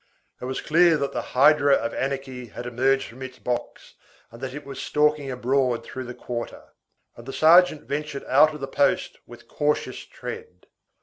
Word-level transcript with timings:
It 0.41 0.45
was 0.45 0.61
clear 0.61 0.97
that 0.97 1.11
the 1.13 1.21
hydra 1.21 1.75
of 1.75 1.93
anarchy 1.93 2.47
had 2.47 2.65
emerged 2.65 3.05
from 3.07 3.21
its 3.21 3.37
box 3.37 3.93
and 4.31 4.41
that 4.41 4.55
it 4.55 4.65
was 4.65 4.81
stalking 4.81 5.29
abroad 5.29 5.83
through 5.83 6.05
the 6.05 6.15
quarter. 6.15 6.69
And 7.15 7.27
the 7.27 7.31
sergeant 7.31 7.83
ventured 7.83 8.23
out 8.25 8.55
of 8.55 8.61
the 8.61 8.67
post 8.67 9.19
with 9.27 9.47
cautious 9.47 9.99
tread. 9.99 10.65